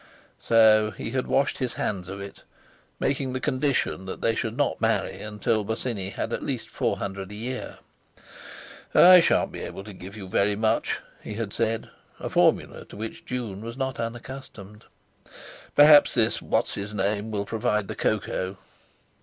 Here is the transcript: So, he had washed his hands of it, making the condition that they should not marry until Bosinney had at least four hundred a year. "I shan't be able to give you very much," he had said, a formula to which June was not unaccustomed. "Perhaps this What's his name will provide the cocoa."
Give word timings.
So, 0.39 0.89
he 0.97 1.11
had 1.11 1.27
washed 1.27 1.59
his 1.59 1.75
hands 1.75 2.09
of 2.09 2.19
it, 2.19 2.41
making 2.99 3.33
the 3.33 3.39
condition 3.39 4.07
that 4.07 4.19
they 4.19 4.33
should 4.33 4.57
not 4.57 4.81
marry 4.81 5.21
until 5.21 5.63
Bosinney 5.63 6.09
had 6.09 6.33
at 6.33 6.41
least 6.41 6.71
four 6.71 6.97
hundred 6.97 7.29
a 7.31 7.35
year. 7.35 7.77
"I 8.95 9.19
shan't 9.21 9.51
be 9.51 9.59
able 9.59 9.83
to 9.83 9.93
give 9.93 10.17
you 10.17 10.27
very 10.27 10.55
much," 10.55 10.97
he 11.21 11.35
had 11.35 11.53
said, 11.53 11.91
a 12.19 12.31
formula 12.31 12.83
to 12.85 12.97
which 12.97 13.25
June 13.27 13.61
was 13.63 13.77
not 13.77 13.99
unaccustomed. 13.99 14.85
"Perhaps 15.75 16.15
this 16.15 16.41
What's 16.41 16.73
his 16.73 16.95
name 16.95 17.29
will 17.29 17.45
provide 17.45 17.87
the 17.87 17.95
cocoa." 17.95 18.57